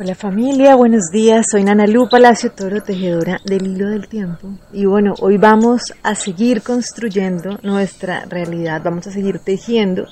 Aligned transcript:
Hola 0.00 0.14
familia, 0.14 0.76
buenos 0.76 1.10
días. 1.10 1.46
Soy 1.50 1.64
Nana 1.64 1.84
Lu 1.84 2.08
Palacio 2.08 2.52
Toro, 2.52 2.80
tejedora 2.80 3.40
del 3.44 3.66
hilo 3.66 3.88
del 3.88 4.06
tiempo. 4.06 4.48
Y 4.72 4.84
bueno, 4.84 5.14
hoy 5.18 5.38
vamos 5.38 5.92
a 6.04 6.14
seguir 6.14 6.62
construyendo 6.62 7.58
nuestra 7.64 8.24
realidad. 8.26 8.80
Vamos 8.84 9.08
a 9.08 9.10
seguir 9.10 9.40
tejiendo 9.40 10.06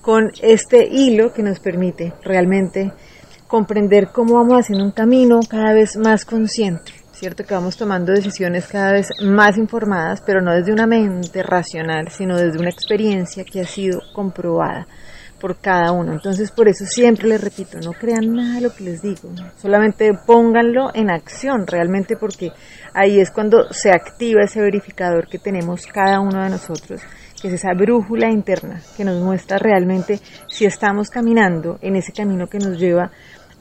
con 0.00 0.32
este 0.40 0.88
hilo 0.90 1.34
que 1.34 1.42
nos 1.42 1.60
permite 1.60 2.14
realmente 2.22 2.92
comprender 3.46 4.08
cómo 4.08 4.36
vamos 4.36 4.60
haciendo 4.60 4.86
un 4.86 4.92
camino 4.92 5.40
cada 5.46 5.74
vez 5.74 5.98
más 5.98 6.24
consciente. 6.24 6.92
Cierto 7.12 7.44
que 7.44 7.52
vamos 7.52 7.76
tomando 7.76 8.12
decisiones 8.12 8.66
cada 8.66 8.92
vez 8.92 9.08
más 9.22 9.58
informadas, 9.58 10.22
pero 10.24 10.40
no 10.40 10.54
desde 10.54 10.72
una 10.72 10.86
mente 10.86 11.42
racional, 11.42 12.08
sino 12.08 12.38
desde 12.38 12.58
una 12.58 12.70
experiencia 12.70 13.44
que 13.44 13.60
ha 13.60 13.66
sido 13.66 14.00
comprobada 14.14 14.86
por 15.40 15.58
cada 15.58 15.92
uno. 15.92 16.12
Entonces, 16.12 16.50
por 16.50 16.68
eso 16.68 16.84
siempre 16.86 17.28
les 17.28 17.40
repito, 17.40 17.78
no 17.80 17.92
crean 17.92 18.32
nada 18.32 18.54
de 18.56 18.60
lo 18.62 18.74
que 18.74 18.84
les 18.84 19.02
digo, 19.02 19.30
solamente 19.60 20.12
pónganlo 20.26 20.90
en 20.94 21.10
acción 21.10 21.66
realmente 21.66 22.16
porque 22.16 22.52
ahí 22.94 23.20
es 23.20 23.30
cuando 23.30 23.72
se 23.72 23.90
activa 23.90 24.42
ese 24.44 24.60
verificador 24.60 25.28
que 25.28 25.38
tenemos 25.38 25.86
cada 25.86 26.20
uno 26.20 26.42
de 26.42 26.50
nosotros, 26.50 27.00
que 27.40 27.48
es 27.48 27.54
esa 27.54 27.74
brújula 27.74 28.30
interna 28.30 28.80
que 28.96 29.04
nos 29.04 29.22
muestra 29.22 29.58
realmente 29.58 30.20
si 30.48 30.64
estamos 30.64 31.10
caminando 31.10 31.78
en 31.82 31.96
ese 31.96 32.12
camino 32.12 32.46
que 32.46 32.58
nos 32.58 32.78
lleva 32.78 33.10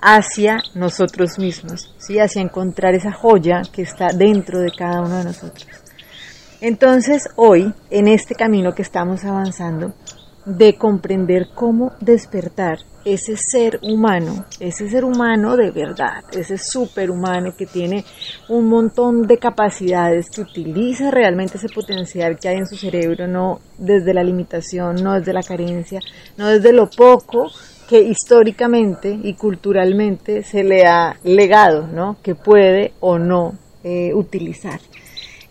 hacia 0.01 0.57
nosotros 0.75 1.39
mismos, 1.39 1.93
¿sí? 1.97 2.19
hacia 2.19 2.41
encontrar 2.41 2.93
esa 2.93 3.11
joya 3.11 3.61
que 3.71 3.81
está 3.81 4.07
dentro 4.15 4.59
de 4.59 4.71
cada 4.77 5.01
uno 5.01 5.17
de 5.17 5.23
nosotros. 5.25 5.67
Entonces, 6.61 7.27
hoy, 7.35 7.73
en 7.89 8.07
este 8.07 8.33
camino 8.33 8.73
que 8.73 8.81
estamos 8.81 9.23
avanzando, 9.25 9.93
de 10.45 10.75
comprender 10.75 11.49
cómo 11.53 11.93
despertar 11.99 12.79
ese 13.03 13.37
ser 13.37 13.79
humano, 13.83 14.45
ese 14.59 14.89
ser 14.89 15.05
humano 15.05 15.55
de 15.55 15.69
verdad, 15.69 16.23
ese 16.31 16.57
superhumano 16.57 17.55
que 17.55 17.67
tiene 17.67 18.03
un 18.49 18.67
montón 18.67 19.27
de 19.27 19.37
capacidades, 19.37 20.29
que 20.29 20.41
utiliza 20.41 21.11
realmente 21.11 21.57
ese 21.57 21.69
potencial 21.69 22.37
que 22.39 22.49
hay 22.49 22.57
en 22.57 22.67
su 22.67 22.75
cerebro, 22.75 23.27
no 23.27 23.59
desde 23.77 24.13
la 24.13 24.23
limitación, 24.23 24.95
no 25.03 25.13
desde 25.13 25.33
la 25.33 25.43
carencia, 25.43 25.99
no 26.37 26.47
desde 26.47 26.73
lo 26.73 26.89
poco 26.89 27.51
que 27.87 28.01
históricamente 28.01 29.17
y 29.21 29.35
culturalmente 29.35 30.41
se 30.41 30.63
le 30.63 30.85
ha 30.85 31.15
legado, 31.23 31.87
¿no? 31.87 32.17
Que 32.23 32.33
puede 32.33 32.93
o 32.99 33.19
no 33.19 33.53
eh, 33.83 34.13
utilizar. 34.15 34.79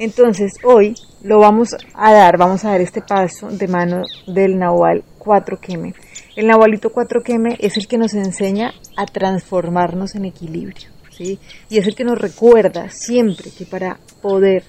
Entonces, 0.05 0.53
hoy 0.63 0.95
lo 1.23 1.39
vamos 1.39 1.75
a 1.95 2.13
dar, 2.13 2.37
vamos 2.37 2.63
a 2.63 2.73
dar 2.73 2.83
este 2.83 3.01
paso 3.01 3.49
de 3.49 3.67
mano 3.69 4.03
del 4.27 4.59
Nahual 4.59 5.03
4 5.17 5.59
Queme. 5.59 5.95
El 6.37 6.47
Nahualito 6.47 6.91
4 6.91 7.23
Queme 7.23 7.57
es 7.59 7.79
el 7.79 7.89
que 7.89 7.97
nos 7.97 8.13
enseña 8.13 8.75
a 8.99 9.07
transformarnos 9.07 10.15
en 10.15 10.27
equilibrio, 10.27 10.91
¿sí? 11.11 11.39
Y 11.71 11.79
es 11.79 11.87
el 11.87 11.95
que 11.95 12.05
nos 12.05 12.19
recuerda 12.19 12.91
siempre 12.91 13.51
que 13.51 13.65
para 13.65 13.99
poder 14.21 14.65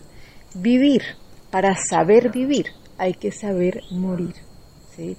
vivir, 0.53 1.01
para 1.51 1.75
saber 1.75 2.31
vivir, 2.31 2.67
hay 2.97 3.15
que 3.15 3.33
saber 3.33 3.81
morir, 3.91 4.35
¿sí? 4.95 5.17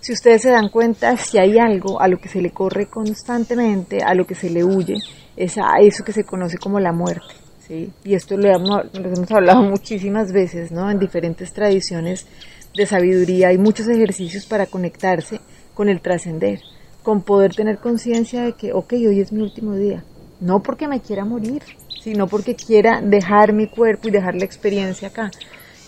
Si 0.00 0.12
ustedes 0.12 0.42
se 0.42 0.50
dan 0.50 0.70
cuenta, 0.70 1.16
si 1.16 1.38
hay 1.38 1.56
algo 1.56 2.00
a 2.00 2.08
lo 2.08 2.18
que 2.18 2.28
se 2.28 2.42
le 2.42 2.50
corre 2.50 2.86
constantemente, 2.86 3.98
a 4.04 4.12
lo 4.14 4.26
que 4.26 4.34
se 4.34 4.50
le 4.50 4.64
huye, 4.64 4.96
es 5.36 5.56
a 5.56 5.78
eso 5.78 6.02
que 6.02 6.12
se 6.12 6.24
conoce 6.24 6.58
como 6.58 6.80
la 6.80 6.92
muerte. 6.92 7.41
Y 7.70 8.14
esto 8.14 8.36
lo 8.36 8.48
hemos, 8.48 8.86
hemos 8.94 9.30
hablado 9.30 9.62
muchísimas 9.70 10.32
veces, 10.32 10.72
¿no? 10.72 10.90
En 10.90 10.98
diferentes 10.98 11.52
tradiciones 11.52 12.26
de 12.74 12.86
sabiduría 12.86 13.48
hay 13.48 13.58
muchos 13.58 13.88
ejercicios 13.88 14.46
para 14.46 14.66
conectarse 14.66 15.40
con 15.74 15.88
el 15.88 16.00
trascender, 16.00 16.60
con 17.02 17.22
poder 17.22 17.54
tener 17.54 17.78
conciencia 17.78 18.42
de 18.42 18.52
que, 18.52 18.72
ok, 18.72 18.92
hoy 18.94 19.20
es 19.20 19.32
mi 19.32 19.42
último 19.42 19.74
día. 19.74 20.04
No 20.40 20.62
porque 20.62 20.88
me 20.88 21.00
quiera 21.00 21.24
morir, 21.24 21.62
sino 22.02 22.26
porque 22.26 22.56
quiera 22.56 23.00
dejar 23.00 23.52
mi 23.52 23.68
cuerpo 23.68 24.08
y 24.08 24.10
dejar 24.10 24.34
la 24.34 24.44
experiencia 24.44 25.08
acá, 25.08 25.30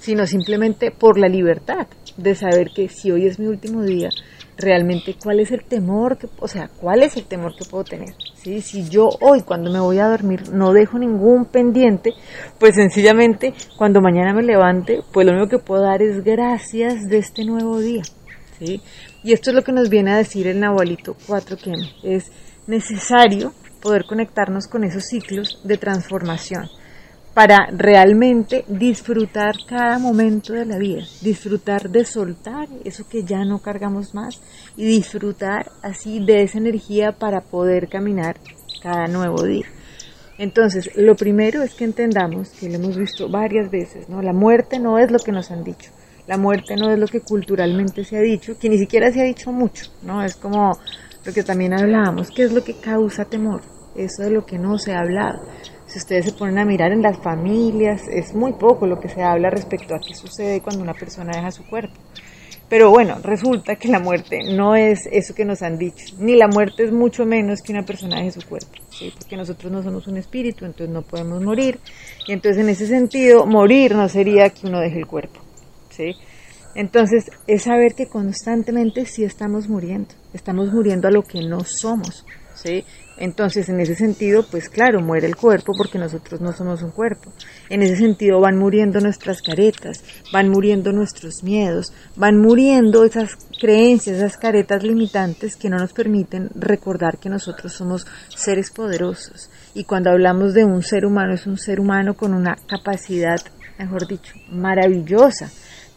sino 0.04 0.26
simplemente 0.26 0.90
por 0.90 1.18
la 1.18 1.28
libertad 1.28 1.86
de 2.18 2.34
saber 2.34 2.68
que 2.76 2.90
si 2.90 3.10
hoy 3.10 3.26
es 3.26 3.38
mi 3.38 3.46
último 3.46 3.82
día, 3.82 4.10
realmente 4.58 5.16
cuál 5.20 5.40
es 5.40 5.50
el 5.50 5.64
temor, 5.64 6.18
que, 6.18 6.28
o 6.40 6.46
sea, 6.46 6.68
cuál 6.68 7.02
es 7.02 7.16
el 7.16 7.24
temor 7.24 7.56
que 7.56 7.64
puedo 7.64 7.84
tener. 7.84 8.14
¿sí? 8.34 8.60
Si 8.60 8.86
yo 8.90 9.08
hoy 9.22 9.40
cuando 9.40 9.72
me 9.72 9.80
voy 9.80 10.00
a 10.00 10.08
dormir 10.08 10.50
no 10.52 10.74
dejo 10.74 10.98
ningún 10.98 11.46
pendiente, 11.46 12.10
pues 12.60 12.74
sencillamente 12.74 13.54
cuando 13.78 14.02
mañana 14.02 14.34
me 14.34 14.42
levante, 14.42 15.00
pues 15.10 15.26
lo 15.26 15.32
único 15.32 15.48
que 15.48 15.64
puedo 15.64 15.84
dar 15.84 16.02
es 16.02 16.22
gracias 16.22 17.08
de 17.08 17.16
este 17.16 17.46
nuevo 17.46 17.78
día. 17.80 18.02
¿sí? 18.58 18.82
Y 19.22 19.32
esto 19.32 19.50
es 19.50 19.56
lo 19.56 19.62
que 19.62 19.72
nos 19.72 19.88
viene 19.88 20.12
a 20.12 20.18
decir 20.18 20.46
el 20.46 20.60
Nahualito 20.60 21.16
4 21.26 21.56
que 21.56 21.72
es 22.02 22.30
necesario 22.66 23.54
poder 23.80 24.04
conectarnos 24.06 24.66
con 24.66 24.84
esos 24.84 25.04
ciclos 25.04 25.62
de 25.64 25.78
transformación 25.78 26.68
para 27.34 27.66
realmente 27.72 28.64
disfrutar 28.68 29.54
cada 29.66 29.98
momento 29.98 30.52
de 30.52 30.64
la 30.64 30.78
vida, 30.78 31.02
disfrutar 31.20 31.90
de 31.90 32.04
soltar 32.04 32.68
eso 32.84 33.08
que 33.08 33.24
ya 33.24 33.44
no 33.44 33.58
cargamos 33.58 34.14
más 34.14 34.40
y 34.76 34.84
disfrutar 34.84 35.72
así 35.82 36.24
de 36.24 36.42
esa 36.42 36.58
energía 36.58 37.10
para 37.10 37.40
poder 37.40 37.88
caminar 37.88 38.36
cada 38.80 39.08
nuevo 39.08 39.42
día. 39.42 39.66
Entonces, 40.38 40.90
lo 40.96 41.16
primero 41.16 41.62
es 41.62 41.74
que 41.74 41.84
entendamos, 41.84 42.50
que 42.50 42.68
lo 42.68 42.76
hemos 42.76 42.96
visto 42.96 43.28
varias 43.28 43.70
veces, 43.70 44.08
¿no? 44.08 44.22
La 44.22 44.32
muerte 44.32 44.78
no 44.78 44.98
es 44.98 45.10
lo 45.10 45.18
que 45.18 45.32
nos 45.32 45.50
han 45.50 45.64
dicho. 45.64 45.90
La 46.26 46.38
muerte 46.38 46.76
no 46.76 46.90
es 46.90 46.98
lo 46.98 47.06
que 47.06 47.20
culturalmente 47.20 48.04
se 48.04 48.16
ha 48.16 48.20
dicho, 48.20 48.58
que 48.58 48.68
ni 48.68 48.78
siquiera 48.78 49.12
se 49.12 49.20
ha 49.20 49.24
dicho 49.24 49.52
mucho, 49.52 49.86
¿no? 50.02 50.24
Es 50.24 50.36
como 50.36 50.78
lo 51.24 51.32
que 51.32 51.42
también 51.42 51.74
hablábamos, 51.74 52.30
¿qué 52.30 52.44
es 52.44 52.52
lo 52.52 52.64
que 52.64 52.74
causa 52.74 53.24
temor? 53.24 53.73
Eso 53.94 54.22
de 54.22 54.30
lo 54.30 54.44
que 54.44 54.58
no 54.58 54.78
se 54.78 54.92
ha 54.92 55.00
hablado. 55.00 55.40
Si 55.86 55.98
ustedes 55.98 56.24
se 56.26 56.32
ponen 56.32 56.58
a 56.58 56.64
mirar 56.64 56.92
en 56.92 57.02
las 57.02 57.18
familias, 57.18 58.02
es 58.08 58.34
muy 58.34 58.52
poco 58.54 58.86
lo 58.86 58.98
que 58.98 59.08
se 59.08 59.22
habla 59.22 59.50
respecto 59.50 59.94
a 59.94 60.00
qué 60.00 60.14
sucede 60.14 60.60
cuando 60.60 60.82
una 60.82 60.94
persona 60.94 61.32
deja 61.34 61.50
su 61.50 61.64
cuerpo. 61.66 61.94
Pero 62.68 62.90
bueno, 62.90 63.18
resulta 63.22 63.76
que 63.76 63.88
la 63.88 64.00
muerte 64.00 64.40
no 64.56 64.74
es 64.74 65.06
eso 65.12 65.34
que 65.34 65.44
nos 65.44 65.62
han 65.62 65.78
dicho, 65.78 66.16
ni 66.18 66.34
la 66.34 66.48
muerte 66.48 66.84
es 66.84 66.92
mucho 66.92 67.26
menos 67.26 67.60
que 67.60 67.72
una 67.72 67.84
persona 67.84 68.16
deje 68.16 68.40
su 68.40 68.48
cuerpo, 68.48 68.72
porque 69.18 69.36
nosotros 69.36 69.70
no 69.70 69.82
somos 69.82 70.06
un 70.06 70.16
espíritu, 70.16 70.64
entonces 70.64 70.88
no 70.88 71.02
podemos 71.02 71.42
morir. 71.42 71.78
Y 72.26 72.32
entonces 72.32 72.62
en 72.62 72.70
ese 72.70 72.86
sentido, 72.86 73.46
morir 73.46 73.94
no 73.94 74.08
sería 74.08 74.48
que 74.48 74.66
uno 74.66 74.80
deje 74.80 74.98
el 74.98 75.06
cuerpo. 75.06 75.40
¿sí? 75.90 76.14
Entonces 76.74 77.30
es 77.46 77.62
saber 77.62 77.94
que 77.94 78.06
constantemente 78.06 79.04
sí 79.06 79.24
estamos 79.24 79.68
muriendo, 79.68 80.14
estamos 80.32 80.72
muriendo 80.72 81.06
a 81.06 81.10
lo 81.10 81.22
que 81.22 81.42
no 81.42 81.60
somos. 81.64 82.24
¿Sí? 82.54 82.84
Entonces, 83.16 83.68
en 83.68 83.78
ese 83.78 83.94
sentido, 83.94 84.44
pues 84.50 84.68
claro, 84.68 85.00
muere 85.00 85.26
el 85.26 85.36
cuerpo 85.36 85.72
porque 85.76 85.98
nosotros 85.98 86.40
no 86.40 86.52
somos 86.52 86.82
un 86.82 86.90
cuerpo. 86.90 87.32
En 87.68 87.82
ese 87.82 87.96
sentido 87.96 88.40
van 88.40 88.58
muriendo 88.58 89.00
nuestras 89.00 89.40
caretas, 89.40 90.02
van 90.32 90.48
muriendo 90.48 90.90
nuestros 90.90 91.44
miedos, 91.44 91.92
van 92.16 92.40
muriendo 92.40 93.04
esas 93.04 93.36
creencias, 93.60 94.16
esas 94.16 94.36
caretas 94.36 94.82
limitantes 94.82 95.54
que 95.56 95.70
no 95.70 95.78
nos 95.78 95.92
permiten 95.92 96.50
recordar 96.56 97.18
que 97.18 97.28
nosotros 97.28 97.72
somos 97.72 98.06
seres 98.34 98.70
poderosos. 98.70 99.48
Y 99.74 99.84
cuando 99.84 100.10
hablamos 100.10 100.52
de 100.52 100.64
un 100.64 100.82
ser 100.82 101.06
humano, 101.06 101.34
es 101.34 101.46
un 101.46 101.58
ser 101.58 101.78
humano 101.78 102.14
con 102.14 102.34
una 102.34 102.56
capacidad, 102.66 103.38
mejor 103.78 104.08
dicho, 104.08 104.32
maravillosa 104.50 105.50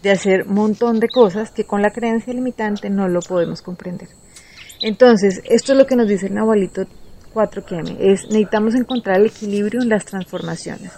de 0.04 0.12
hacer 0.12 0.44
un 0.48 0.54
montón 0.54 1.00
de 1.00 1.10
cosas 1.10 1.52
que 1.52 1.64
con 1.64 1.82
la 1.82 1.90
creencia 1.90 2.32
limitante 2.32 2.90
no 2.92 3.08
lo 3.08 3.22
podemos 3.22 3.64
comprender. 3.64 4.10
Entonces, 4.82 5.42
esto 5.46 5.72
es 5.72 5.78
lo 5.78 5.86
que 5.86 5.96
nos 5.96 6.08
dice 6.08 6.28
el 6.28 6.36
Nahualito 6.36 6.86
4QM, 7.34 7.98
es 8.00 8.26
necesitamos 8.26 8.76
encontrar 8.76 9.18
el 9.18 9.28
equilibrio 9.28 9.82
en 9.82 9.90
las 9.90 10.06
transformaciones. 10.06 10.92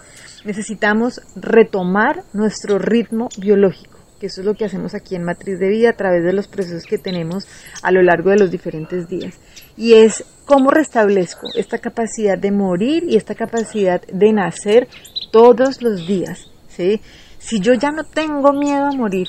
Necesitamos 0.45 1.21
retomar 1.35 2.23
nuestro 2.33 2.79
ritmo 2.79 3.29
biológico, 3.37 3.99
que 4.19 4.27
eso 4.27 4.41
es 4.41 4.45
lo 4.45 4.53
que 4.53 4.65
hacemos 4.65 4.93
aquí 4.93 5.15
en 5.15 5.23
Matriz 5.23 5.59
de 5.59 5.67
Vida 5.67 5.89
a 5.89 5.97
través 5.97 6.23
de 6.23 6.33
los 6.33 6.47
procesos 6.47 6.83
que 6.83 6.97
tenemos 6.97 7.45
a 7.81 7.91
lo 7.91 8.01
largo 8.01 8.29
de 8.29 8.37
los 8.37 8.51
diferentes 8.51 9.07
días. 9.07 9.35
Y 9.75 9.93
es 9.93 10.23
cómo 10.45 10.71
restablezco 10.71 11.47
esta 11.55 11.77
capacidad 11.77 12.37
de 12.37 12.51
morir 12.51 13.03
y 13.07 13.17
esta 13.17 13.35
capacidad 13.35 14.01
de 14.01 14.33
nacer 14.33 14.87
todos 15.31 15.81
los 15.81 16.07
días. 16.07 16.49
¿sí? 16.69 17.01
Si 17.37 17.59
yo 17.59 17.73
ya 17.73 17.91
no 17.91 18.03
tengo 18.03 18.53
miedo 18.53 18.85
a 18.85 18.91
morir, 18.91 19.27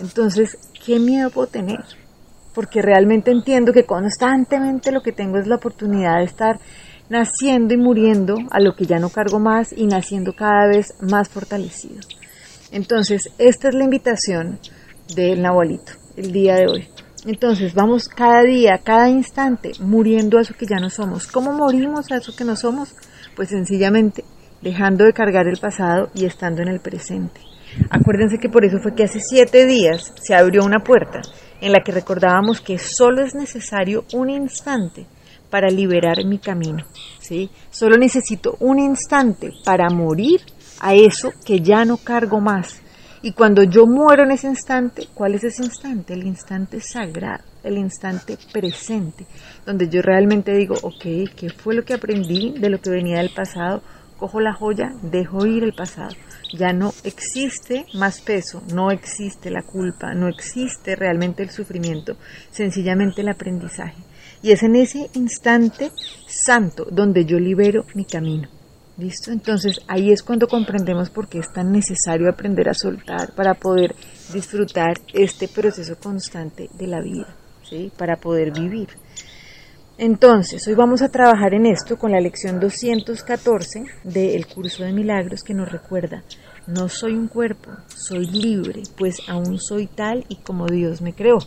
entonces, 0.00 0.58
¿qué 0.84 0.98
miedo 0.98 1.30
puedo 1.30 1.48
tener? 1.48 1.84
Porque 2.58 2.82
realmente 2.82 3.30
entiendo 3.30 3.72
que 3.72 3.84
constantemente 3.84 4.90
lo 4.90 5.00
que 5.00 5.12
tengo 5.12 5.38
es 5.38 5.46
la 5.46 5.54
oportunidad 5.54 6.18
de 6.18 6.24
estar 6.24 6.58
naciendo 7.08 7.72
y 7.72 7.76
muriendo 7.76 8.34
a 8.50 8.58
lo 8.58 8.74
que 8.74 8.84
ya 8.84 8.98
no 8.98 9.10
cargo 9.10 9.38
más 9.38 9.72
y 9.72 9.86
naciendo 9.86 10.32
cada 10.32 10.66
vez 10.66 10.92
más 11.00 11.28
fortalecido. 11.28 12.00
Entonces, 12.72 13.30
esta 13.38 13.68
es 13.68 13.76
la 13.76 13.84
invitación 13.84 14.58
del 15.14 15.40
Nahualito, 15.40 15.92
el 16.16 16.32
día 16.32 16.56
de 16.56 16.66
hoy. 16.66 16.88
Entonces, 17.26 17.74
vamos 17.74 18.08
cada 18.08 18.42
día, 18.42 18.80
cada 18.82 19.08
instante, 19.08 19.70
muriendo 19.78 20.36
a 20.36 20.40
eso 20.40 20.54
que 20.58 20.66
ya 20.66 20.80
no 20.80 20.90
somos. 20.90 21.28
¿Cómo 21.28 21.52
morimos 21.52 22.10
a 22.10 22.16
eso 22.16 22.34
que 22.34 22.42
no 22.42 22.56
somos? 22.56 22.92
Pues 23.36 23.50
sencillamente 23.50 24.24
dejando 24.62 25.04
de 25.04 25.12
cargar 25.12 25.46
el 25.46 25.60
pasado 25.60 26.10
y 26.12 26.24
estando 26.24 26.62
en 26.62 26.68
el 26.70 26.80
presente. 26.80 27.40
Acuérdense 27.88 28.38
que 28.38 28.48
por 28.48 28.64
eso 28.64 28.78
fue 28.82 28.96
que 28.96 29.04
hace 29.04 29.20
siete 29.20 29.64
días 29.64 30.12
se 30.20 30.34
abrió 30.34 30.64
una 30.64 30.80
puerta 30.80 31.20
en 31.60 31.72
la 31.72 31.82
que 31.84 31.92
recordábamos 31.92 32.60
que 32.60 32.78
solo 32.78 33.24
es 33.24 33.34
necesario 33.34 34.04
un 34.12 34.30
instante 34.30 35.06
para 35.50 35.68
liberar 35.68 36.24
mi 36.24 36.38
camino. 36.38 36.84
¿sí? 37.20 37.50
Solo 37.70 37.96
necesito 37.96 38.56
un 38.60 38.78
instante 38.78 39.52
para 39.64 39.88
morir 39.90 40.40
a 40.80 40.94
eso 40.94 41.30
que 41.44 41.60
ya 41.60 41.84
no 41.84 41.96
cargo 41.96 42.40
más. 42.40 42.80
Y 43.20 43.32
cuando 43.32 43.64
yo 43.64 43.84
muero 43.84 44.22
en 44.22 44.30
ese 44.30 44.46
instante, 44.46 45.08
¿cuál 45.12 45.34
es 45.34 45.42
ese 45.42 45.64
instante? 45.64 46.14
El 46.14 46.24
instante 46.24 46.80
sagrado, 46.80 47.42
el 47.64 47.76
instante 47.76 48.38
presente, 48.52 49.26
donde 49.66 49.88
yo 49.88 50.02
realmente 50.02 50.52
digo, 50.52 50.76
ok, 50.82 51.34
¿qué 51.34 51.50
fue 51.56 51.74
lo 51.74 51.84
que 51.84 51.94
aprendí 51.94 52.54
de 52.58 52.70
lo 52.70 52.80
que 52.80 52.90
venía 52.90 53.18
del 53.18 53.34
pasado? 53.34 53.82
Cojo 54.18 54.40
la 54.40 54.52
joya, 54.52 54.92
dejo 55.00 55.46
ir 55.46 55.62
el 55.62 55.72
pasado. 55.72 56.16
Ya 56.52 56.72
no 56.72 56.92
existe 57.04 57.86
más 57.94 58.20
peso, 58.20 58.62
no 58.74 58.90
existe 58.90 59.48
la 59.48 59.62
culpa, 59.62 60.12
no 60.12 60.28
existe 60.28 60.96
realmente 60.96 61.44
el 61.44 61.50
sufrimiento, 61.50 62.16
sencillamente 62.50 63.20
el 63.20 63.28
aprendizaje. 63.28 64.02
Y 64.42 64.50
es 64.50 64.62
en 64.64 64.74
ese 64.74 65.08
instante 65.14 65.92
santo 66.26 66.86
donde 66.90 67.24
yo 67.24 67.38
libero 67.38 67.84
mi 67.94 68.04
camino. 68.04 68.48
¿Listo? 68.96 69.30
Entonces 69.30 69.80
ahí 69.86 70.10
es 70.10 70.24
cuando 70.24 70.48
comprendemos 70.48 71.10
por 71.10 71.28
qué 71.28 71.38
es 71.38 71.52
tan 71.52 71.70
necesario 71.70 72.28
aprender 72.28 72.68
a 72.68 72.74
soltar 72.74 73.32
para 73.36 73.54
poder 73.54 73.94
disfrutar 74.32 74.94
este 75.14 75.46
proceso 75.46 75.96
constante 75.96 76.68
de 76.74 76.86
la 76.88 77.00
vida, 77.00 77.28
¿sí? 77.62 77.92
Para 77.96 78.16
poder 78.16 78.50
vivir. 78.50 78.88
Entonces, 80.00 80.64
hoy 80.68 80.74
vamos 80.74 81.02
a 81.02 81.08
trabajar 81.08 81.54
en 81.54 81.66
esto 81.66 81.98
con 81.98 82.12
la 82.12 82.20
lección 82.20 82.60
214 82.60 83.84
del 84.04 84.46
curso 84.46 84.84
de 84.84 84.92
milagros 84.92 85.42
que 85.42 85.54
nos 85.54 85.72
recuerda, 85.72 86.22
no 86.68 86.88
soy 86.88 87.14
un 87.14 87.26
cuerpo, 87.26 87.70
soy 87.88 88.26
libre, 88.26 88.82
pues 88.96 89.16
aún 89.28 89.58
soy 89.58 89.88
tal 89.88 90.24
y 90.28 90.36
como 90.36 90.66
Dios 90.66 91.00
me 91.00 91.14
creó. 91.14 91.38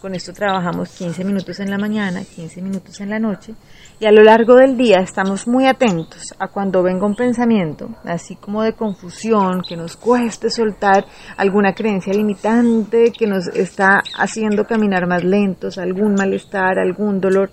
Con 0.00 0.16
esto 0.16 0.32
trabajamos 0.32 0.88
15 0.88 1.22
minutos 1.22 1.60
en 1.60 1.70
la 1.70 1.78
mañana, 1.78 2.24
15 2.24 2.60
minutos 2.60 3.00
en 3.00 3.10
la 3.10 3.20
noche 3.20 3.54
y 4.00 4.06
a 4.06 4.10
lo 4.10 4.24
largo 4.24 4.56
del 4.56 4.76
día 4.76 4.98
estamos 4.98 5.46
muy 5.46 5.66
atentos 5.66 6.34
a 6.40 6.48
cuando 6.48 6.82
venga 6.82 7.06
un 7.06 7.14
pensamiento, 7.14 7.88
así 8.02 8.34
como 8.34 8.64
de 8.64 8.72
confusión, 8.72 9.62
que 9.62 9.76
nos 9.76 9.96
cueste 9.96 10.50
soltar 10.50 11.04
alguna 11.36 11.72
creencia 11.72 12.12
limitante 12.12 13.12
que 13.12 13.28
nos 13.28 13.46
está 13.46 14.00
haciendo 14.18 14.64
caminar 14.64 15.06
más 15.06 15.22
lentos, 15.22 15.78
algún 15.78 16.14
malestar, 16.14 16.80
algún 16.80 17.20
dolor. 17.20 17.50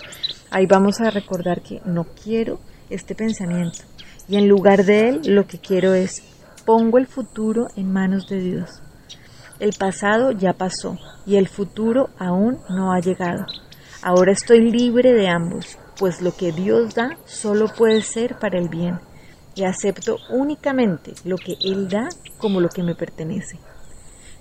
Ahí 0.51 0.65
vamos 0.65 0.99
a 0.99 1.11
recordar 1.11 1.61
que 1.61 1.79
no 1.85 2.05
quiero 2.05 2.59
este 2.89 3.13
pensamiento 3.13 3.83
y 4.27 4.37
en 4.37 4.47
lugar 4.47 4.83
de 4.83 5.09
él 5.09 5.21
lo 5.25 5.45
que 5.45 5.59
quiero 5.59 5.93
es 5.93 6.23
pongo 6.65 6.97
el 6.97 7.05
futuro 7.05 7.67
en 7.75 7.91
manos 7.91 8.27
de 8.27 8.39
Dios. 8.39 8.81
El 9.59 9.73
pasado 9.73 10.31
ya 10.31 10.53
pasó 10.53 10.97
y 11.25 11.35
el 11.35 11.47
futuro 11.47 12.09
aún 12.17 12.57
no 12.69 12.93
ha 12.93 12.99
llegado. 12.99 13.45
Ahora 14.01 14.31
estoy 14.31 14.71
libre 14.71 15.13
de 15.13 15.27
ambos, 15.27 15.77
pues 15.99 16.21
lo 16.21 16.35
que 16.35 16.51
Dios 16.51 16.95
da 16.95 17.17
solo 17.25 17.67
puede 17.67 18.01
ser 18.01 18.39
para 18.39 18.57
el 18.57 18.69
bien 18.69 18.99
y 19.53 19.65
acepto 19.65 20.17
únicamente 20.31 21.13
lo 21.25 21.35
que 21.37 21.57
Él 21.61 21.89
da 21.89 22.09
como 22.39 22.59
lo 22.59 22.69
que 22.69 22.81
me 22.81 22.95
pertenece. 22.95 23.59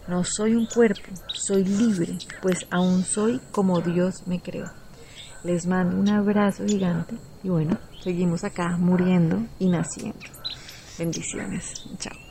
No 0.06 0.24
soy 0.24 0.54
un 0.54 0.66
cuerpo, 0.66 1.10
soy 1.34 1.64
libre, 1.64 2.16
pues 2.40 2.66
aún 2.70 3.04
soy 3.04 3.40
como 3.50 3.82
Dios 3.82 4.26
me 4.26 4.40
creó. 4.40 4.70
Les 5.44 5.66
mando 5.66 5.96
un 5.96 6.08
abrazo 6.08 6.64
gigante 6.66 7.16
y 7.42 7.48
bueno, 7.48 7.78
seguimos 8.02 8.44
acá 8.44 8.76
muriendo 8.76 9.40
y 9.58 9.68
naciendo. 9.68 10.18
Bendiciones. 10.98 11.84
Chao. 11.98 12.27